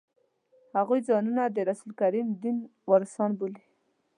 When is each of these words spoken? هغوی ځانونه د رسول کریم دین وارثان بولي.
هغوی 0.77 0.99
ځانونه 1.07 1.43
د 1.49 1.57
رسول 1.69 1.91
کریم 2.01 2.27
دین 2.43 2.57
وارثان 2.89 3.31
بولي. 3.39 3.63